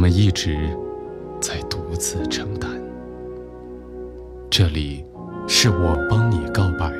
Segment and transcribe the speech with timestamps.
[0.00, 0.56] 我们一直
[1.42, 2.70] 在独自承担。
[4.48, 5.04] 这里
[5.46, 6.90] 是我帮你告白。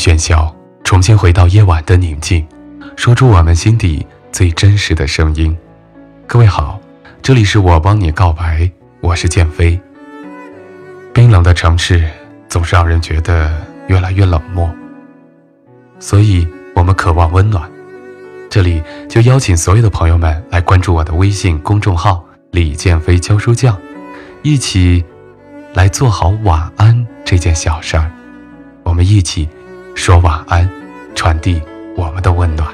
[0.00, 0.50] 喧嚣，
[0.82, 2.48] 重新回到夜晚的宁静，
[2.96, 5.54] 说出我们心底最真实的声音。
[6.26, 6.80] 各位好，
[7.20, 8.70] 这里是我帮你告白，
[9.02, 9.78] 我是剑飞。
[11.12, 12.08] 冰冷的城市
[12.48, 13.54] 总是让人觉得
[13.88, 14.70] 越来越冷漠，
[15.98, 17.70] 所以我们渴望温暖。
[18.48, 23.78] 这里就邀请所有的朋友们来关注我的微信公众号“李剑飞教书匠”，
[24.40, 25.04] 一起
[25.74, 28.10] 来做好晚安这件小事儿。
[28.82, 29.46] 我们一起
[29.94, 30.68] 说晚安，
[31.14, 31.60] 传递
[31.96, 32.68] 我们的温暖。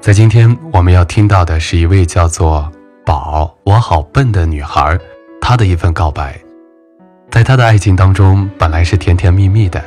[0.00, 2.70] 在今天我们要听到的是一位叫做
[3.04, 4.98] “宝我好笨”的女孩，
[5.40, 6.38] 她的一份告白。
[7.30, 9.82] 在她的爱情当中，本来是甜甜蜜蜜的，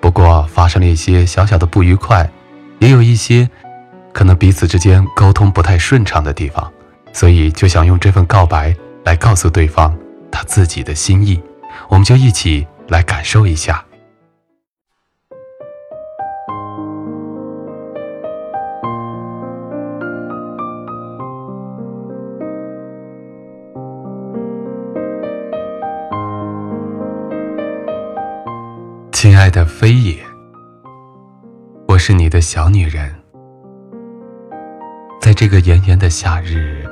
[0.00, 2.30] 不过发生了一些小小的不愉快，
[2.78, 3.48] 也有一些
[4.12, 6.70] 可能彼此之间沟通不太顺畅的地方，
[7.12, 8.74] 所以就想用这份告白
[9.04, 9.96] 来告诉对方
[10.30, 11.42] 他自己的心意。
[11.88, 13.84] 我们就一起来感受一下。
[29.20, 30.16] 亲爱的飞野，
[31.86, 33.14] 我是你的小女人。
[35.20, 36.88] 在这个炎炎的夏日，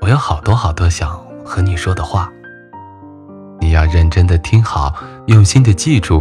[0.00, 2.28] 我有好多好多想和你说的话。
[3.60, 4.92] 你要认真的听好，
[5.26, 6.20] 用心的记住，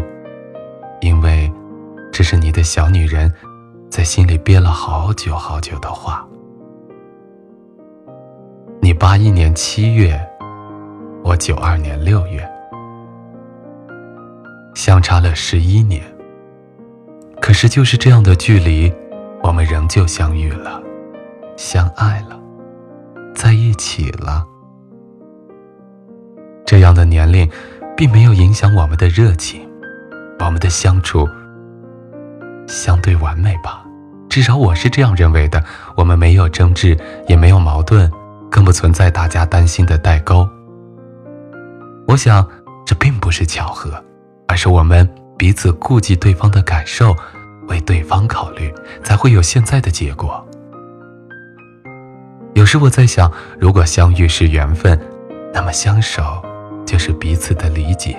[1.01, 1.51] 因为
[2.11, 3.33] 这是你的小女人
[3.89, 6.23] 在心里憋了好久好久的话。
[8.79, 10.21] 你八一年七月，
[11.23, 12.47] 我九二年六月。
[14.73, 16.01] 相差了十一年，
[17.41, 18.91] 可是就是这样的距离，
[19.43, 20.81] 我们仍旧相遇了，
[21.57, 22.39] 相爱了，
[23.35, 24.45] 在一起了。
[26.65, 27.49] 这样的年龄，
[27.97, 29.69] 并没有影响我们的热情，
[30.39, 31.27] 我们的相处
[32.65, 33.83] 相对完美吧？
[34.29, 35.61] 至少我是这样认为的。
[35.97, 38.09] 我们没有争执，也没有矛盾，
[38.49, 40.47] 更不存在大家担心的代沟。
[42.07, 42.47] 我想，
[42.85, 44.01] 这并不是巧合。
[44.51, 45.07] 而是我们
[45.37, 47.15] 彼此顾及对方的感受，
[47.69, 48.69] 为对方考虑，
[49.01, 50.45] 才会有现在的结果。
[52.53, 54.99] 有时我在想，如果相遇是缘分，
[55.53, 56.21] 那么相守
[56.85, 58.17] 就是彼此的理解。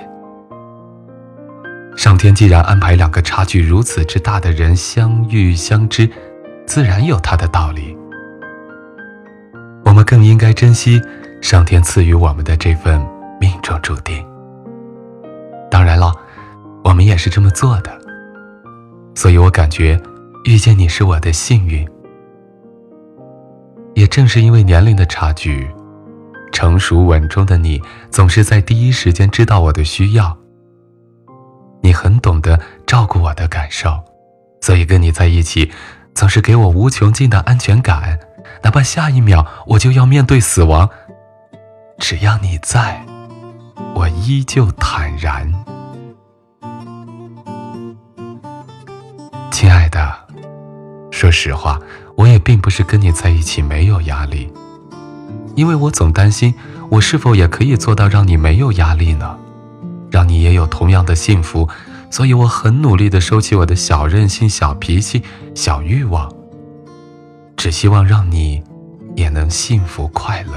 [1.99, 6.09] 上天既然安排两个差距如此之大的人相遇相知，
[6.67, 7.95] 自然有他的道理。
[9.85, 10.99] 我们更应该珍惜
[11.43, 13.07] 上天赐予我们的这份
[13.39, 14.32] 命中注定。
[17.13, 17.93] 也是这么做的，
[19.15, 20.01] 所以我感觉
[20.45, 21.87] 遇见你是我的幸运。
[23.95, 25.71] 也正是因为年龄的差距，
[26.53, 30.35] 成熟稳重的你总是在第一时间知道我的需要。
[31.83, 34.03] 你很懂得照顾我的感受，
[34.63, 35.71] 所以跟你在一起
[36.15, 38.19] 总是给我无穷尽的安全感，
[38.63, 40.89] 哪怕下一秒我就要面对死亡，
[41.99, 43.05] 只要你在。
[43.95, 45.52] 我依旧坦然，
[51.33, 51.81] 实话，
[52.15, 54.53] 我也并不是跟你在一起没有压力，
[55.57, 56.55] 因为我总担心
[56.91, 59.39] 我是否也可以做到让你没有压力呢，
[60.11, 61.69] 让你也有同样的幸福。
[62.11, 65.23] 所以我很努力的收起我的小任性、小脾气、
[65.55, 66.31] 小欲望，
[67.57, 68.63] 只希望让你
[69.17, 70.53] 也能幸福快乐。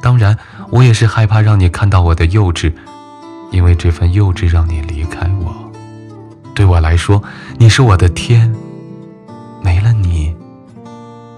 [0.00, 0.38] 当然，
[0.70, 2.72] 我也是害怕让你看到我的幼稚，
[3.50, 5.28] 因为这份幼稚让你离开。
[6.54, 7.22] 对我来说，
[7.58, 8.54] 你是我的天，
[9.62, 10.34] 没了你，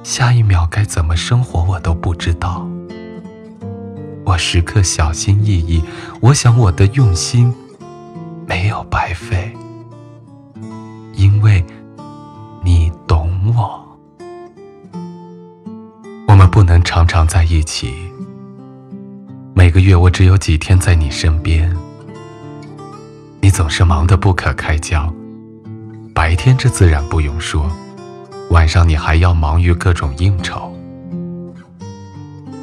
[0.03, 2.69] 下一秒该怎么生活我都不知道。
[4.25, 5.83] 我时刻小心翼翼，
[6.21, 7.55] 我想我的用心。
[8.49, 9.53] 没有白费，
[11.15, 11.65] 因为
[12.63, 13.85] 你懂我。
[16.29, 17.93] 我们不能常常在一起。
[19.53, 21.77] 每个月我只有几天在你身边，
[23.47, 25.15] 你总是忙得不可开交。
[26.13, 27.71] 白天这自然不用说，
[28.51, 30.77] 晚上你还要忙于各种应酬。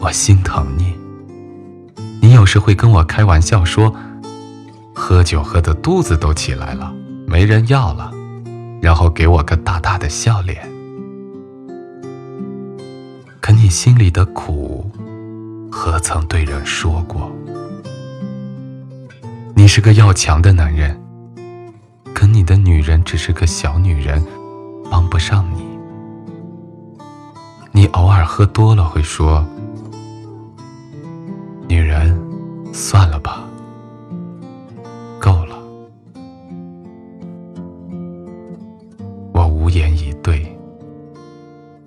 [0.01, 0.93] 我心疼你，
[2.21, 3.95] 你有时会跟我开玩笑说。
[4.93, 6.93] 喝酒喝的肚子都起来了，
[7.25, 8.11] 没人要了，
[8.81, 10.69] 然后给我个大大的笑脸。
[13.39, 14.91] 可你心里的苦，
[15.71, 17.31] 何曾对人说过？
[19.63, 21.01] 你是个要强的男人，
[22.13, 24.21] 可你的女人只是个小女人，
[24.91, 25.65] 帮不上你。
[27.71, 29.41] 你偶尔喝多了会说
[31.65, 32.13] ：“女人，
[32.73, 33.45] 算了吧。”
[35.17, 35.55] 够了。”
[39.31, 40.45] 我无言以对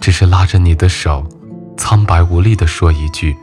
[0.01, 1.23] 只是拉着你的手，
[1.77, 3.37] 苍白无力地说一句：“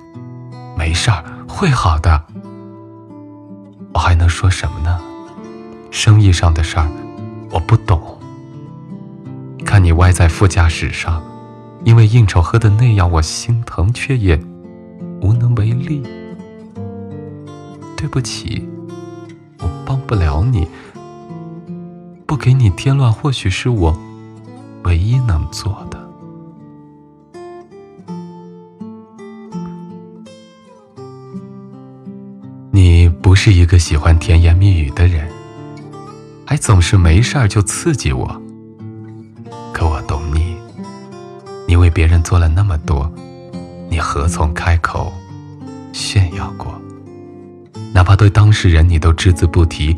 [0.75, 2.19] 没事儿，会好的。”
[4.23, 5.01] 能说什么呢？
[5.91, 6.89] 生意上的事儿，
[7.51, 8.01] 我不懂。
[9.65, 11.21] 看你歪在副驾驶上，
[11.83, 14.41] 因为应酬喝的那样，我心疼，却也
[15.21, 16.01] 无能为力。
[17.97, 18.65] 对不起，
[19.59, 20.69] 我帮不了你。
[22.25, 23.93] 不给你添乱，或许是我
[24.85, 26.02] 唯一能做的。
[33.33, 35.27] 不是一个喜欢甜言蜜语的人，
[36.45, 38.27] 还总是没事儿就刺激我。
[39.73, 40.55] 可我懂你，
[41.67, 43.11] 你为别人做了那么多，
[43.89, 45.11] 你何从开口
[45.91, 46.79] 炫耀过？
[47.91, 49.97] 哪怕对当事人你都只字不提，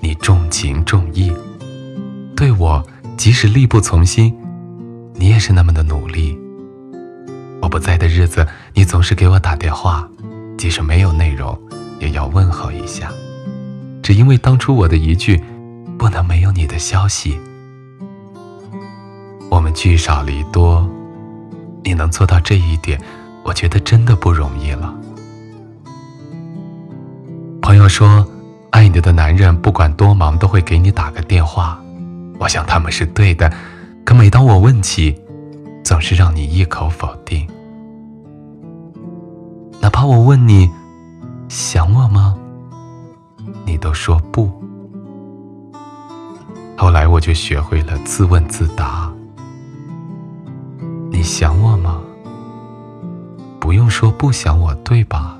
[0.00, 1.30] 你重情重义，
[2.34, 2.82] 对我
[3.18, 4.34] 即使力不从心，
[5.16, 6.34] 你也是那么的努力。
[7.60, 10.08] 我不在的日子，你总是给我打电话，
[10.56, 11.60] 即使没有内容。
[12.00, 13.12] 也要问候一下，
[14.02, 15.40] 只因为当初我的一句
[15.96, 17.38] “不能没有你的消息”，
[19.50, 20.88] 我们聚少离多，
[21.84, 22.98] 你能做到这一点，
[23.44, 24.92] 我觉得真的不容易了。
[27.60, 28.26] 朋友说，
[28.70, 31.78] 爱你的男人不管多忙都会给你打个电话，
[32.38, 33.52] 我想他们是对的，
[34.04, 35.14] 可每当我问起，
[35.84, 37.46] 总是让你一口否定，
[39.82, 40.70] 哪怕我问你。
[41.50, 42.36] 想我吗？
[43.66, 44.48] 你都说不。
[46.76, 49.12] 后来我就学会了自问自答。
[51.10, 52.00] 你想我吗？
[53.58, 55.36] 不用说不想我，对吧？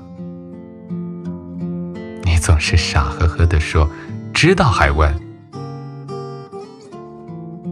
[2.23, 3.89] 你总是傻呵呵的说，
[4.33, 5.17] 知道还问。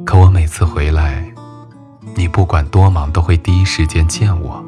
[0.06, 1.30] 可我每次回来，
[2.16, 4.64] 你不管多忙都会第一时间见我，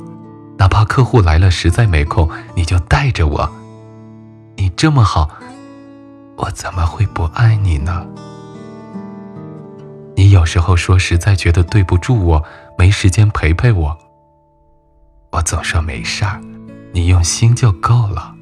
[0.58, 3.50] 哪怕客户来了实在没空，你就带着我。
[4.82, 5.30] 这么好，
[6.38, 8.04] 我怎么会不爱你呢？
[10.16, 12.44] 你有时候说实在觉得对不住我，
[12.80, 13.96] 没时间陪陪我。
[15.34, 16.42] 我总说没事儿，
[16.94, 18.36] 你用心就够了。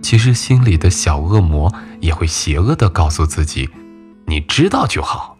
[0.00, 3.68] 其实心里的小恶魔也会邪恶的告诉自己，
[4.24, 5.36] 你知道就好。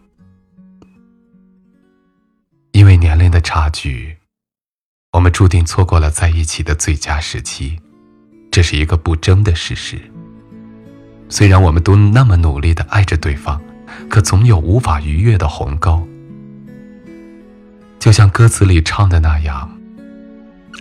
[2.72, 4.18] 因为年龄的差距，
[5.12, 7.80] 我们注定错过了在一起的最佳时期。
[8.52, 9.98] 这是一个不争的事实。
[11.30, 13.58] 虽然我们都那么努力的爱着对方，
[14.10, 16.06] 可总有无法逾越的鸿沟。
[17.98, 19.74] 就像歌词里唱的那样，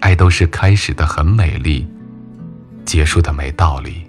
[0.02, 1.88] 爱都是开始的很美丽，
[2.84, 4.04] 结束的没道理。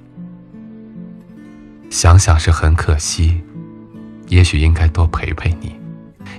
[1.89, 3.41] 想想是很可惜，
[4.27, 5.77] 也许应该多陪陪你，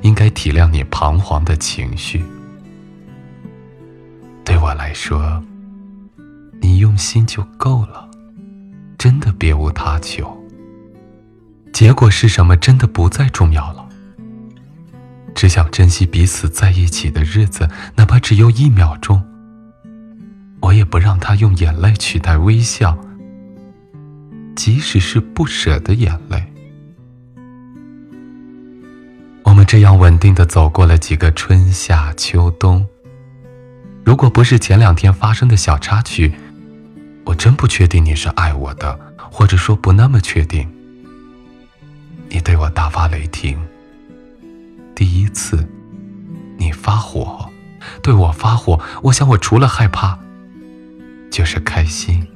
[0.01, 2.21] 应该体谅你彷徨的情绪。
[4.43, 5.41] 对我来说。
[6.63, 8.09] 你用心就够了，
[8.97, 10.41] 真的别无他求。
[11.73, 13.85] 结果是什么，真的不再重要了。
[15.35, 19.21] 只想珍惜彼此在一起的日子，哪怕只有一秒钟。
[20.61, 22.97] 我也不让他用眼泪取代微笑，
[24.55, 26.41] 即使是不舍的眼泪。
[29.43, 32.87] 我们这样稳定的走过了几个春夏秋冬。
[34.05, 36.33] 如果不是前两天发生的小插曲，
[37.25, 40.67] 我真不确定你是爱我的，或者说不那么确定。
[42.29, 43.59] 你对我大发雷霆。
[44.95, 45.67] 第一次，
[46.57, 47.49] 你发火，
[48.01, 50.17] 对我发火，我想我除了害怕。
[51.31, 52.27] 就是开心，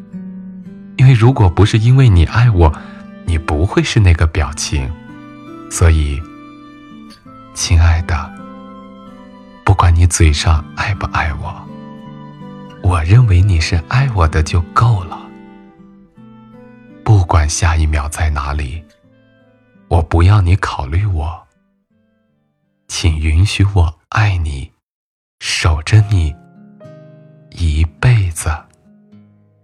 [0.97, 2.73] 因为如果不是因为你爱我，
[3.27, 4.89] 你不会是那个表情。
[5.69, 6.19] 所以，
[7.53, 8.31] 亲爱的，
[9.63, 11.66] 不管你嘴上爱不爱我，
[12.87, 15.19] 我认为你是爱我的就够了。
[17.03, 18.81] 不管下一秒在哪里，
[19.89, 21.37] 我不要你考虑我，
[22.87, 24.71] 请允许我爱你，
[25.41, 26.33] 守着你
[27.51, 28.49] 一辈子。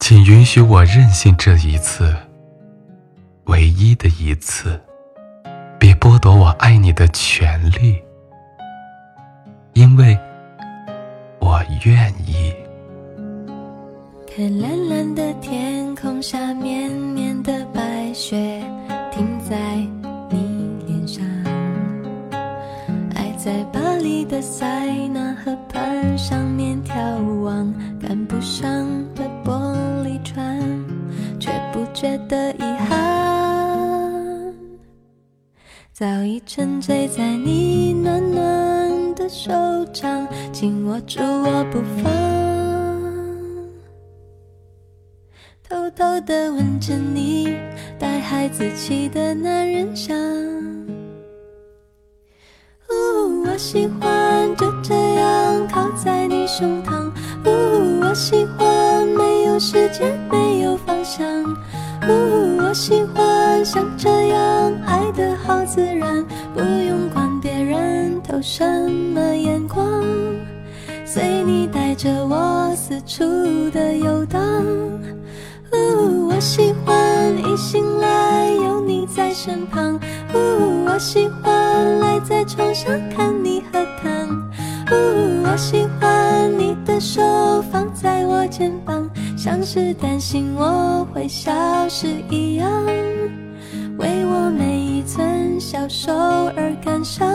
[0.01, 2.13] 请允许我任性这一次，
[3.46, 4.82] 唯一的一次，
[5.80, 8.03] 别剥夺我爱你的权利，
[9.72, 10.20] 因为
[11.39, 12.53] 我愿意。
[14.36, 18.63] 看蓝蓝的天空下，绵绵的白雪
[19.12, 19.75] 停在
[20.32, 21.24] 你脸上，
[23.13, 27.72] 爱在巴黎的塞纳河畔上面眺望，
[28.02, 28.68] 赶不上
[29.13, 29.72] 的玻
[30.04, 30.60] 璃船，
[31.40, 34.52] 却不觉得遗憾。
[35.92, 39.52] 早已沉醉在你暖暖的手
[39.94, 42.12] 掌，紧握住我不放，
[46.22, 47.55] 的吻着你
[48.00, 50.17] 带孩子气的男人香。
[52.89, 57.12] 呜，我喜欢就这样靠在你胸膛。
[57.46, 61.25] 呜，我喜欢没有时间，没有方向。
[62.08, 70.03] 呜，我喜欢像这样爱的好自然，不用管别人投什么眼光，
[71.05, 73.24] 随你带着我四处
[73.72, 74.41] 的游荡。
[76.44, 79.98] 我喜欢一醒来有你在身旁。
[80.34, 84.28] 呜，我喜欢赖在床上看你喝汤。
[84.92, 87.22] 呜，我喜欢你的手
[87.72, 91.50] 放在我肩膀，像是担心我会消
[91.88, 92.70] 失一样，
[93.98, 96.14] 为我每一寸消瘦
[96.58, 97.26] 而感伤，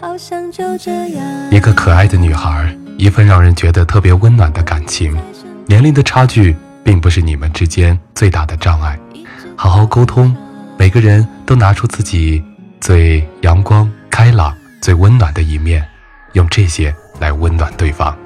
[0.00, 1.24] 好像就这样。
[1.52, 5.16] 一个可爱的女孩，一份让人觉得特别温暖的感情。
[5.66, 8.98] 年龄的差距并不是你们之间最大的障碍，
[9.56, 10.36] 好好沟通，
[10.78, 12.42] 每个人都拿出自己
[12.80, 15.86] 最阳光、开朗、最温暖的一面。
[16.32, 18.16] 用这些来温暖对方，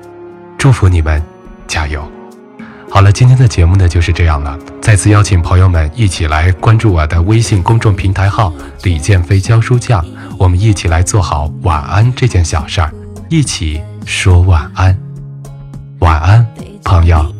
[0.57, 1.21] 祝福你们，
[1.67, 2.09] 加油！
[2.89, 4.57] 好了，今天的节目呢就是这样了。
[4.81, 8.53] 再次邀请朋友们一起来关注我的微信公众平台号
[8.85, 10.07] “李建飞教书匠”，
[10.39, 12.93] 我们一起来做好晚安这件小事儿，
[13.29, 14.97] 一起说晚安。
[15.99, 16.47] 晚安，
[16.87, 17.37] 朋友。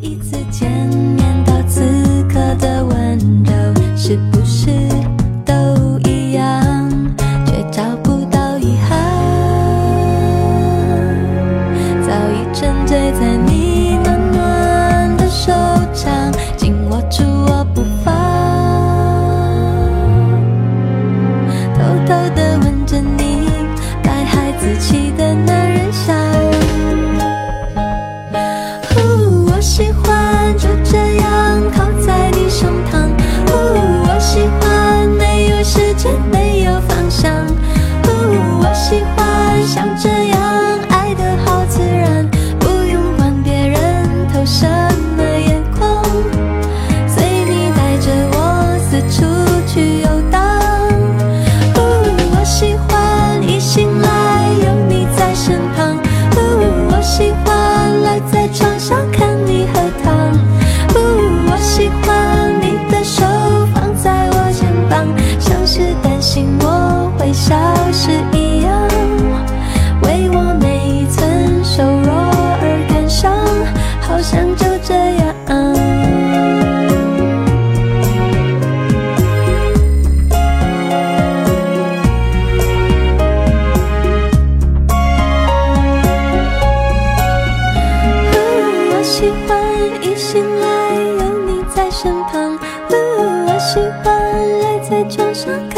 [94.89, 95.76] 在床上。